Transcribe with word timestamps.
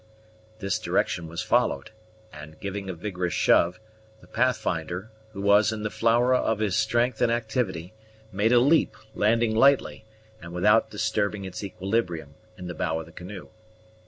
This 0.57 0.79
direction 0.79 1.27
was 1.27 1.43
followed; 1.43 1.91
and, 2.33 2.59
giving 2.59 2.89
a 2.89 2.93
vigorous 2.95 3.35
shove, 3.35 3.79
the 4.19 4.25
Pathfinder, 4.25 5.11
who 5.33 5.41
was 5.43 5.71
in 5.71 5.83
the 5.83 5.91
flower 5.91 6.33
of 6.33 6.57
his 6.57 6.75
strength 6.75 7.21
and 7.21 7.31
activity, 7.31 7.93
made 8.31 8.51
a 8.51 8.57
leap, 8.57 8.95
landing 9.13 9.55
lightly, 9.55 10.05
and 10.41 10.53
without 10.53 10.89
disturbing 10.89 11.45
its 11.45 11.63
equilibrium, 11.63 12.33
in 12.57 12.65
the 12.65 12.73
bow 12.73 12.99
of 12.99 13.05
the 13.05 13.11
canoe. 13.11 13.49